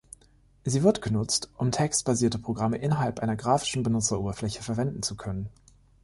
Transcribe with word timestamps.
Sie 0.65 0.81
wird 0.81 1.03
genutzt, 1.03 1.51
um 1.57 1.69
textbasierte 1.69 2.39
Programme 2.39 2.77
innerhalb 2.79 3.19
einer 3.19 3.35
grafischen 3.35 3.83
Benutzeroberfläche 3.83 4.63
verwenden 4.63 5.03
zu 5.03 5.15
können. 5.15 5.47